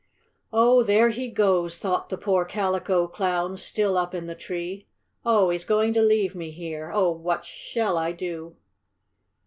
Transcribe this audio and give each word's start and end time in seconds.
"Oh, 0.51 0.81
there 0.81 1.09
he 1.09 1.29
goes!" 1.29 1.77
thought 1.77 2.09
the 2.09 2.17
poor 2.17 2.43
Calico 2.43 3.07
Clown, 3.07 3.55
still 3.55 3.99
up 3.99 4.15
in 4.15 4.25
the 4.25 4.33
tree. 4.33 4.87
"Oh, 5.23 5.51
he's 5.51 5.63
going 5.63 5.93
to 5.93 6.01
leave 6.01 6.33
me 6.33 6.49
here! 6.49 6.89
Oh, 6.91 7.11
what 7.11 7.45
shall 7.45 7.99
I 7.99 8.11
do?" 8.11 8.55